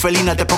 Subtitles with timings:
[0.00, 0.49] felina, te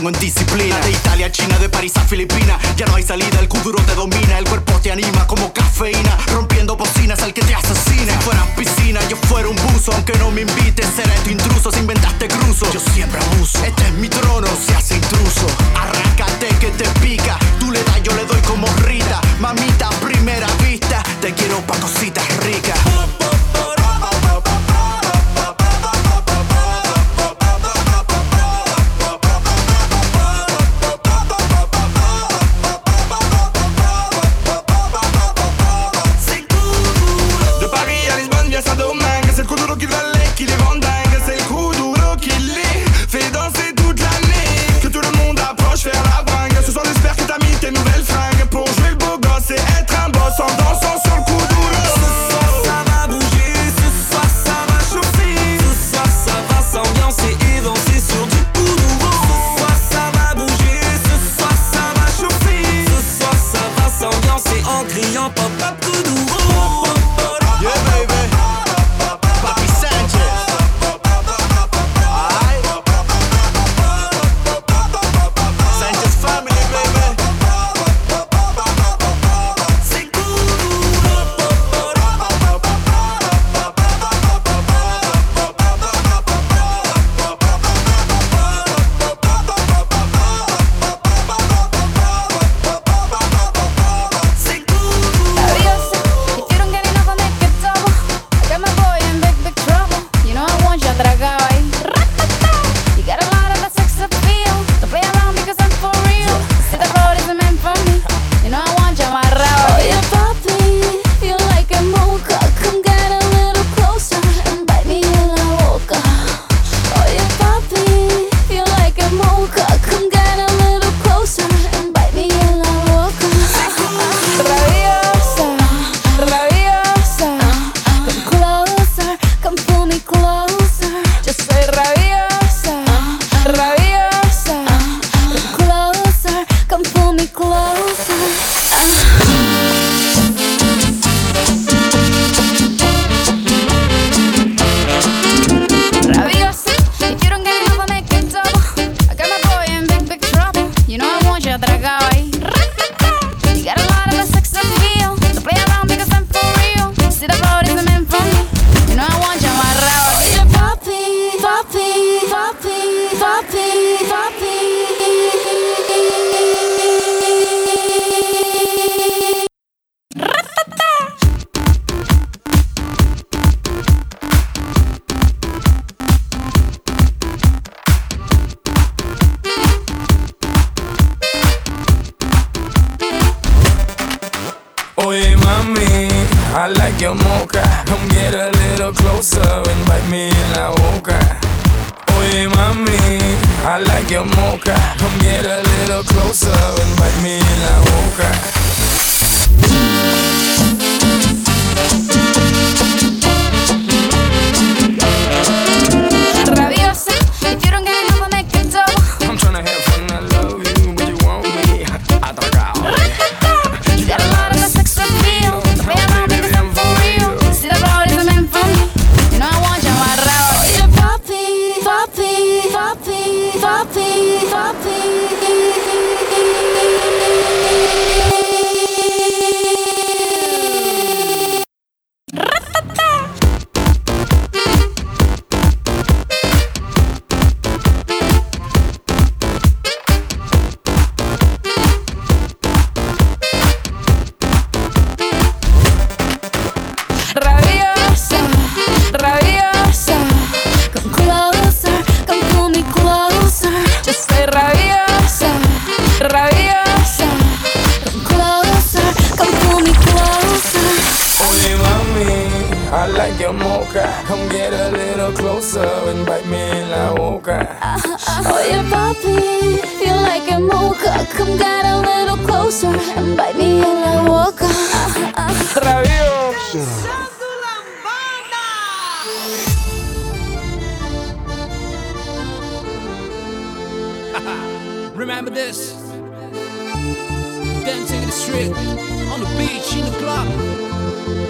[288.55, 290.47] on the beach, in the club.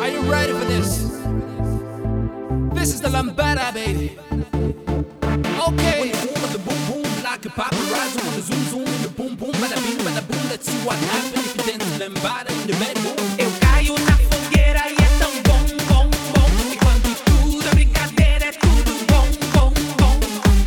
[0.01, 1.03] Are you ready for this?
[2.75, 4.19] This is the lambada, baby.
[5.69, 6.01] Okay.
[6.01, 9.35] When boom with the boom boom like a paparazzo with the zoom zoom the boom
[9.35, 10.49] boom bada bing bada boom.
[10.49, 13.17] Let's see what happens if you dance the lambada in the bedroom.
[13.39, 16.49] Eu caio na fogueira e é tão bom, bom, bom.
[16.73, 20.17] E quando tudo é brincadeira é tudo bom, bom, bom.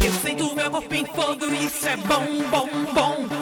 [0.06, 3.35] Eu sinto meu corpo em fogo e isso é bom, bom, bom.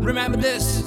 [0.00, 0.82] Remember this.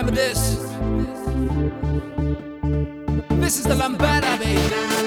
[0.00, 0.56] remember this.
[3.40, 4.97] This is the Lambada, baby.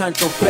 [0.00, 0.49] Welcome to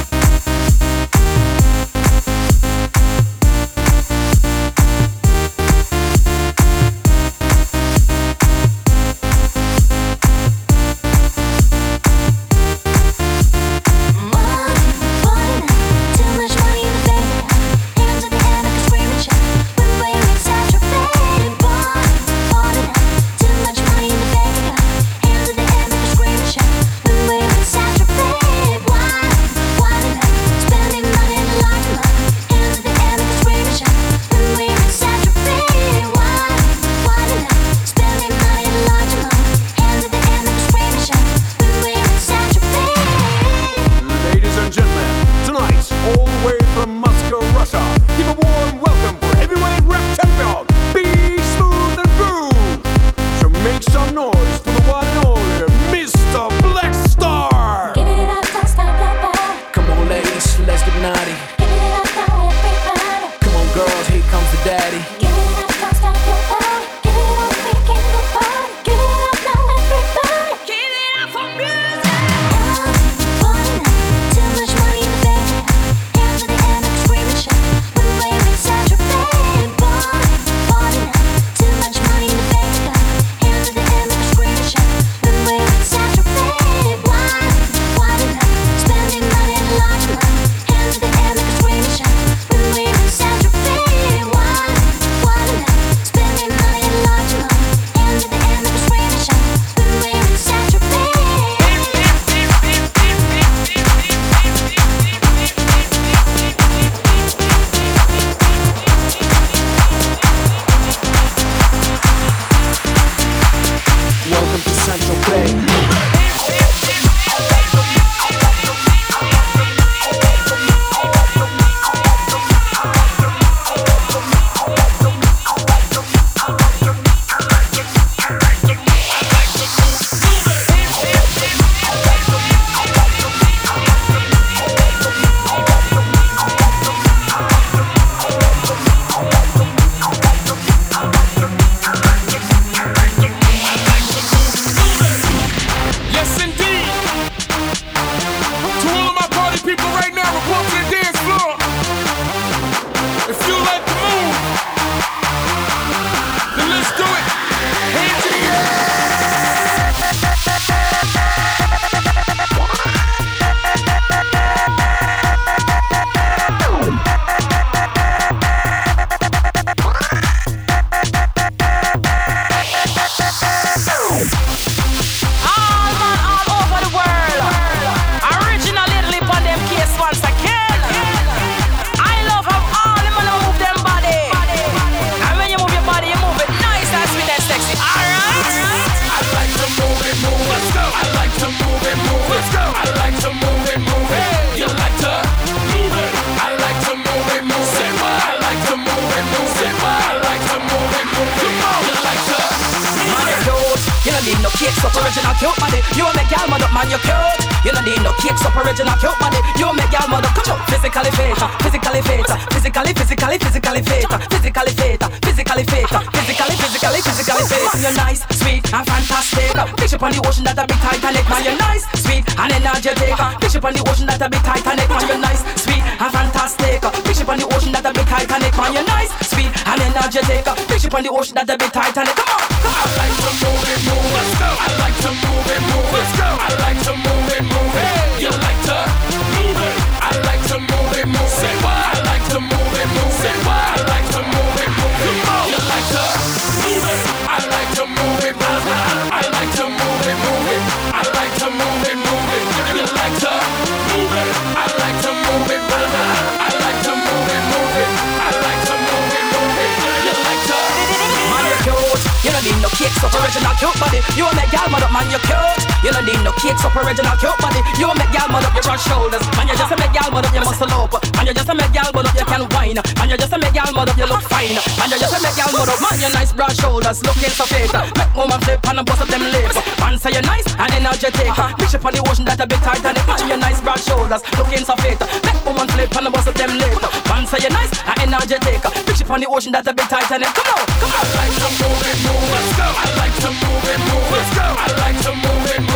[273.31, 274.59] just a make y'all mud up, you look fine.
[274.75, 276.19] Man, you say, me make y'all mud up, man, your uh-huh.
[276.19, 277.71] nice broad shoulders looking so fit.
[277.95, 279.55] Make woman flip and bust up them lips.
[279.79, 281.31] Man, say you're nice and energetic.
[281.57, 283.07] Bishop on the ocean that a bit tight and it.
[283.07, 284.99] Man, your nice broad shoulders looking so fit.
[285.23, 286.83] Make woman flip and bust up them lips.
[287.07, 288.59] Man, say you're nice and energetic.
[288.83, 290.31] Bishop on the ocean that a bit tight and it.
[290.35, 291.05] Come on, come on.
[291.07, 292.27] I like to move it, move.
[292.35, 292.67] Let's go.
[292.67, 294.07] I like to move it, move.
[294.11, 294.45] Let's go.
[294.59, 295.61] I like to move it.
[295.63, 295.70] Move.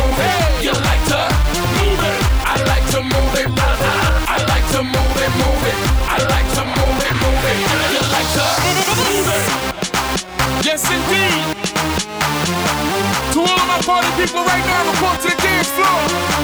[14.16, 16.35] people right now report to the dance floor.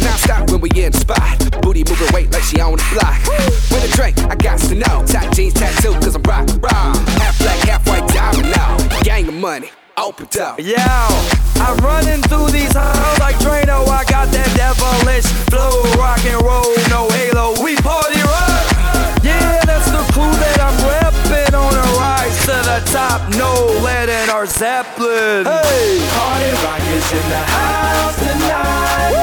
[0.00, 1.38] Now stop when we in spot.
[1.62, 3.20] Booty moving weight like she on the block.
[3.70, 5.04] With a drink, I got to know.
[5.06, 6.94] Tight jeans, tattoo, cause I'm rock, raw.
[7.20, 8.76] Half black, half white, diamond now.
[9.02, 10.58] Gang of money, open up.
[10.60, 10.76] Yo,
[11.56, 13.86] I'm running through these halls like Drano.
[13.88, 17.62] I got that devilish flow, rock and roll, no halo.
[17.62, 18.53] We party rock.
[22.44, 23.20] To the top.
[23.36, 25.46] No lead in our Zeppelin.
[25.46, 29.16] Hey, Party rock is in the house tonight.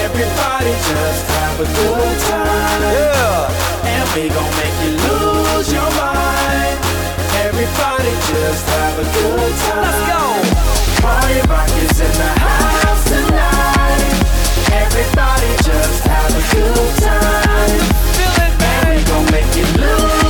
[0.00, 2.80] Everybody just have a good time.
[2.96, 3.92] yeah.
[3.92, 6.78] And we gon' make you lose your mind.
[7.44, 9.84] Everybody just have a good time.
[9.84, 10.22] Let's go.
[11.04, 14.16] Party rock is in the house tonight.
[14.72, 17.80] Everybody just have a good time.
[18.16, 20.22] Feel it, And we gon' make you lose your mind.
[20.22, 20.25] We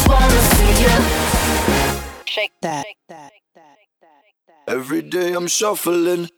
[0.00, 0.96] just wanna see you.
[4.66, 6.28] Every day I'm shuffling.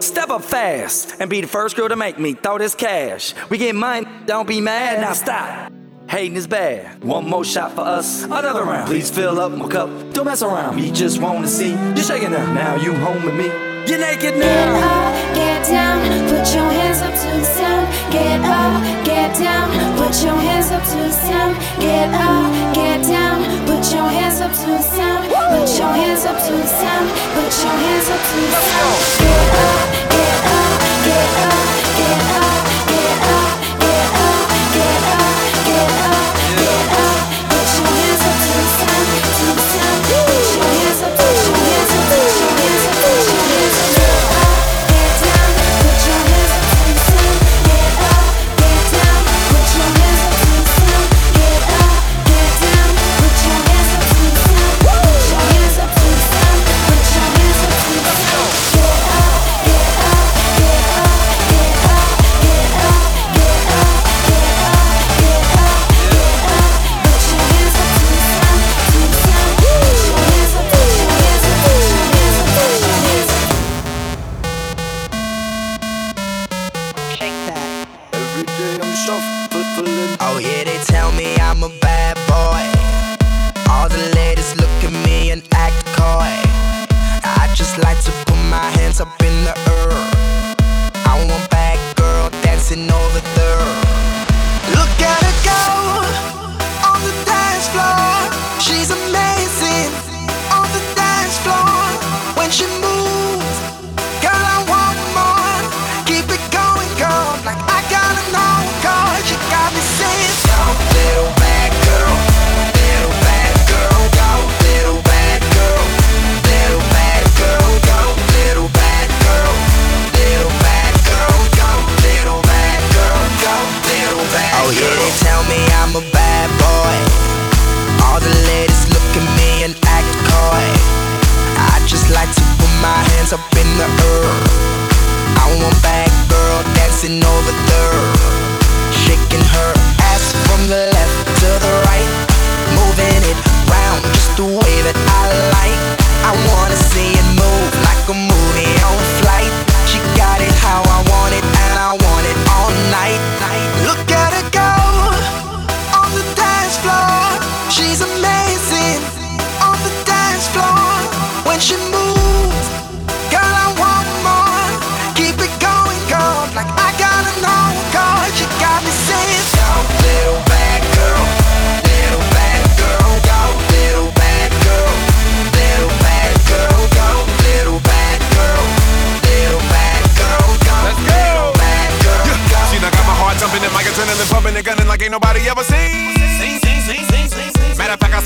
[0.00, 3.34] Step up fast and be the first girl to make me throw this cash.
[3.50, 5.72] We get mine, don't be mad, now stop.
[6.08, 7.02] Hating is bad.
[7.02, 8.86] One more shot for us, another round.
[8.86, 10.76] Please fill up my cup, don't mess around.
[10.76, 12.52] We just wanna see you shaking now.
[12.52, 13.46] Now you home with me.
[13.90, 14.46] You're naked now.
[14.46, 15.98] Get up, get down,
[16.30, 17.86] put your hands up to the sound.
[18.12, 19.66] Get up, get down,
[19.98, 21.56] put your hands up to the sound.
[21.80, 25.26] Get up, get down, put your hands up to the sound.
[25.26, 27.10] Put your hands up to the sound.
[27.34, 28.98] Put your hands up to the sound.
[29.18, 30.05] Get up,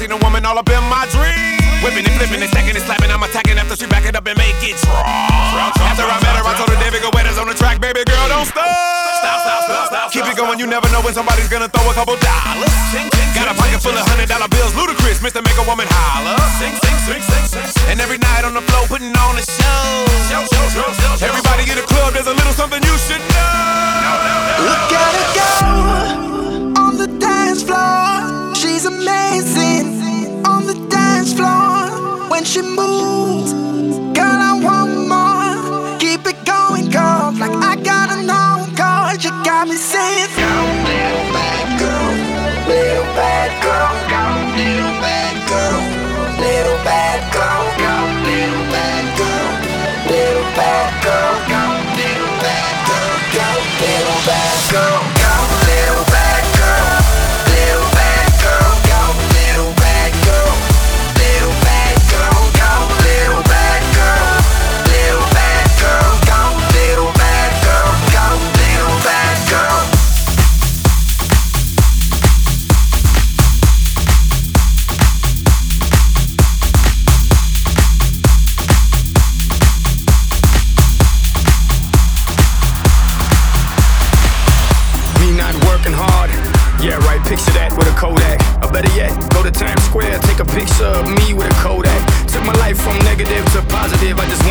[0.01, 1.61] seen a woman all up in my dream.
[1.85, 4.37] Whipping and flipping and stacking and slapping, I'm attacking after she back it up and
[4.37, 5.77] make it drop.
[5.81, 8.45] After I met her, I told her David Guetta's on the track, baby girl, don't
[8.45, 8.65] stop.
[8.65, 10.07] Stop, stop, stop, stop.
[10.13, 12.73] Keep it going, you never know when somebody's gonna throw a couple dollars.
[13.33, 15.41] Got a pocket full of hundred dollar bills, Ludacris, Mr.
[15.45, 16.37] Make a woman holler.
[16.61, 17.89] Sing, sing, sing, sing, sing.
[17.89, 20.05] And every night on the floor, putting on a show.
[21.25, 23.53] Everybody in the club, there's a little something you should know.
[24.69, 25.53] Look at her go
[26.77, 28.30] on the dance floor.
[28.81, 33.53] She's amazing on the dance floor when she moves.
[34.17, 35.99] Girl, I want more.
[35.99, 37.31] Keep it going, girl.
[37.37, 39.13] Like I gotta know, girl.
[39.21, 40.30] You got me saying,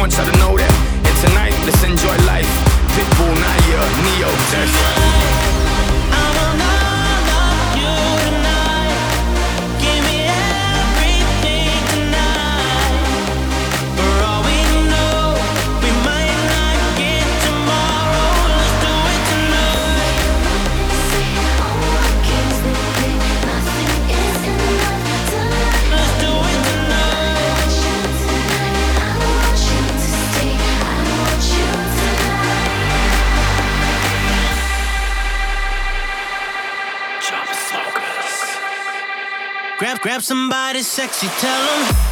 [0.09, 0.38] positive,
[39.79, 42.08] Grab, grab somebody sexy, tell them.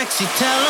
[0.00, 0.69] Sexy, tell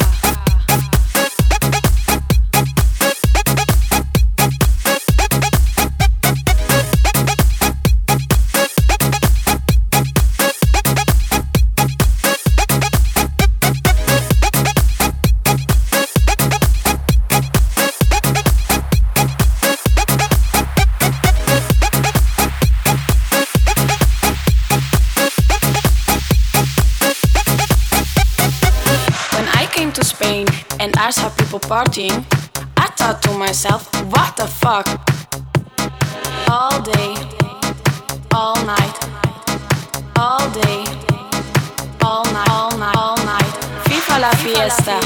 [31.51, 32.23] People partying,
[32.77, 34.87] I thought to myself, what the fuck?
[36.47, 37.11] All day,
[38.33, 38.95] all night,
[40.15, 40.79] all day,
[42.01, 43.51] all night, all night, all night.
[43.83, 44.97] FIFA la fiesta,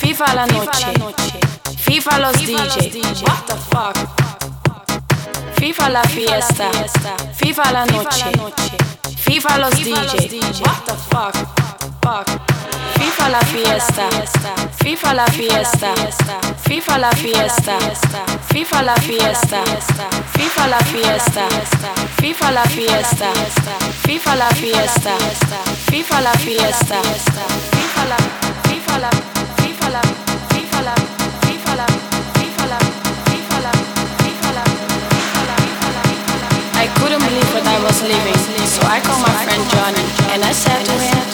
[0.00, 1.40] FIFA la noche,
[1.76, 3.20] FIFA los DJ.
[3.20, 3.96] What the fuck?
[5.58, 6.70] FIFA la fiesta,
[7.34, 8.32] FIFA la noche,
[9.18, 10.62] FIFA los DJ.
[10.62, 11.34] What the fuck?
[12.00, 12.44] Fuck.
[12.98, 14.08] FIFA la fiesta,
[14.82, 15.94] FIFA la fiesta,
[16.66, 17.76] FIFA la fiesta,
[18.52, 19.60] FIFA la fiesta,
[20.32, 21.46] FIFA la fiesta,
[22.20, 23.32] FIFA la fiesta,
[24.06, 25.14] FIFA la fiesta,
[25.90, 27.02] FIFA la fiesta,
[27.72, 28.16] FIFA la,
[28.64, 29.10] FIFA la,
[29.58, 30.02] FIFA la, FIFA la,
[30.52, 30.94] FIFA la,
[31.42, 31.86] FIFA la,
[32.44, 32.78] FIFA la,
[33.42, 33.82] FIFA la,
[36.82, 40.52] I couldn't believe what I was living, so I called my friend Johnny and I
[40.52, 41.33] said to him.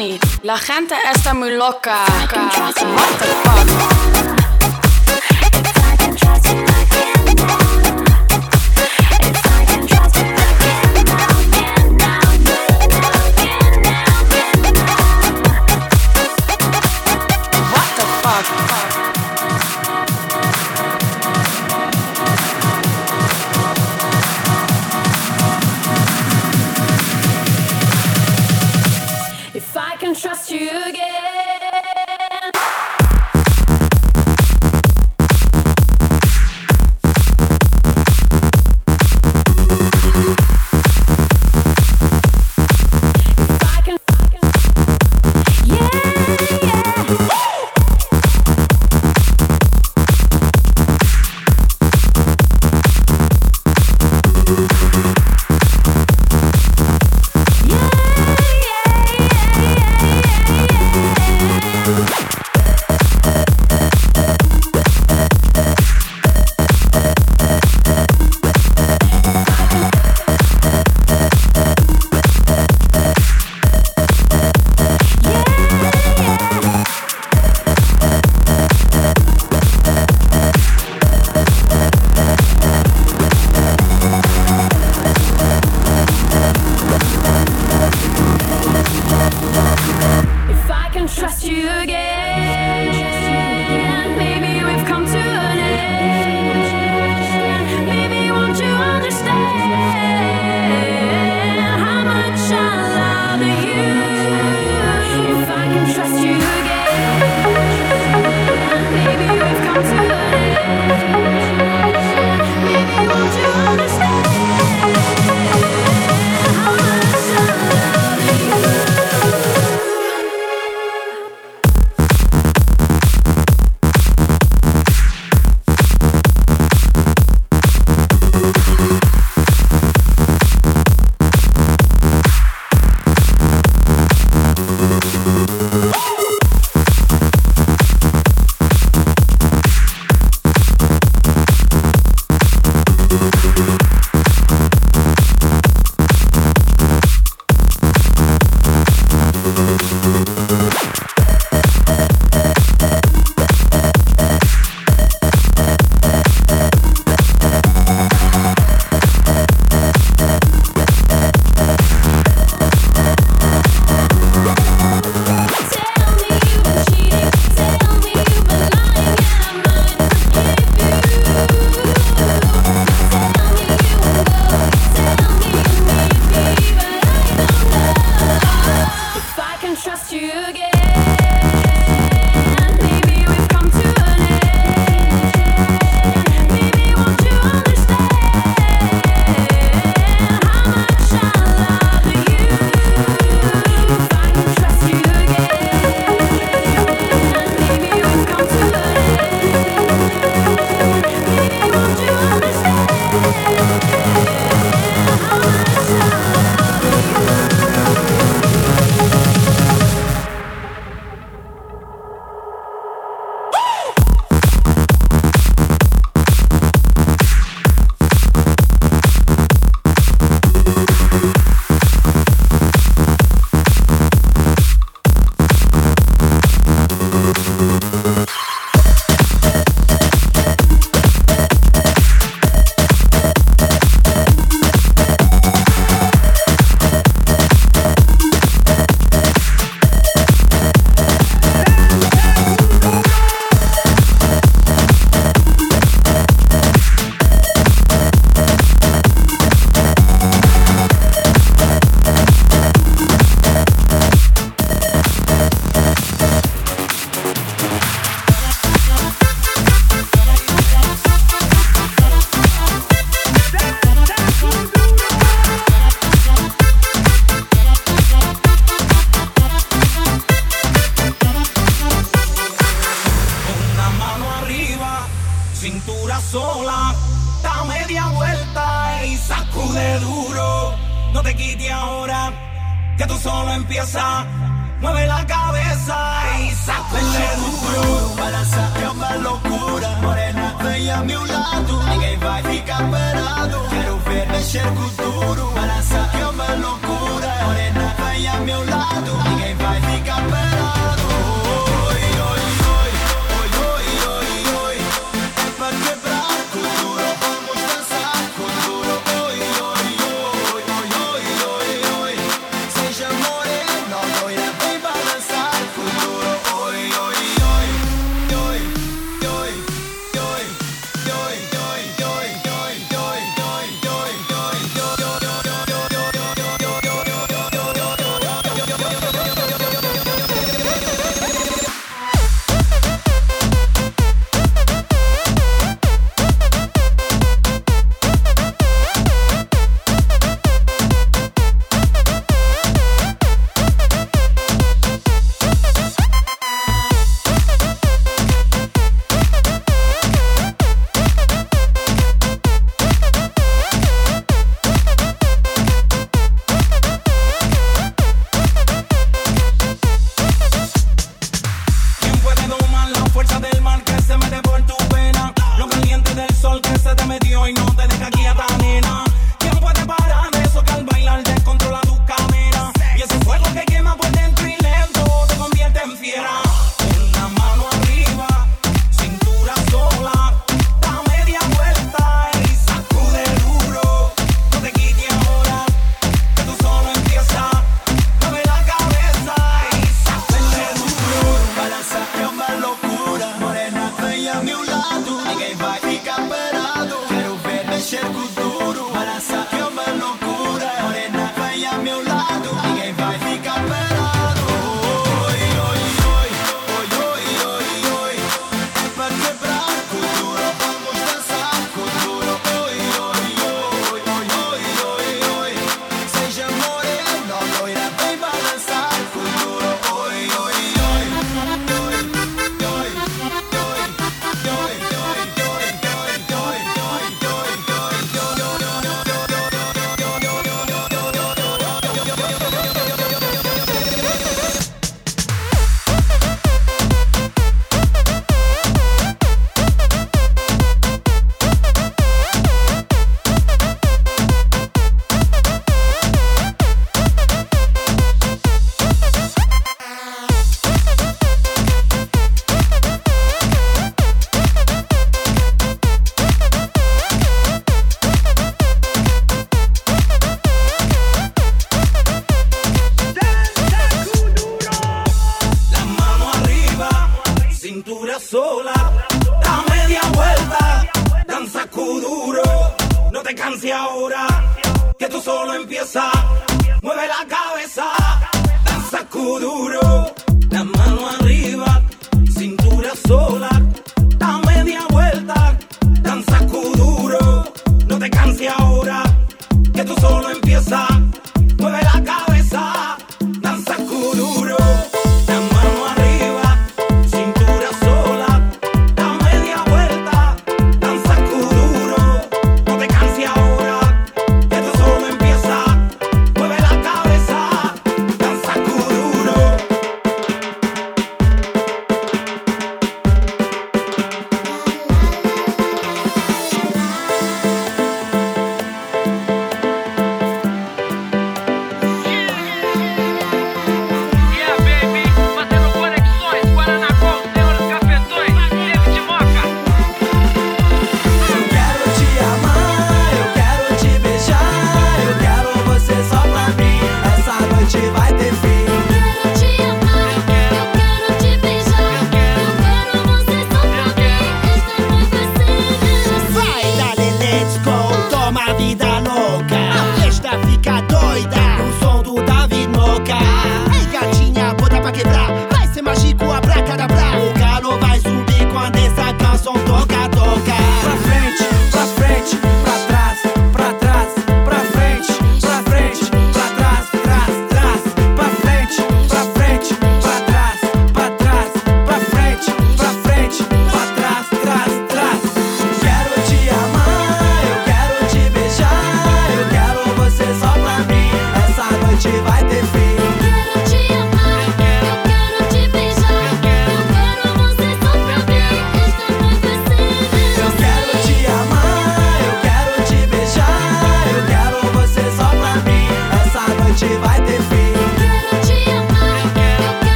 [0.00, 2.04] Johnny, la gente está muy loca.
[2.06, 4.19] What the fuck?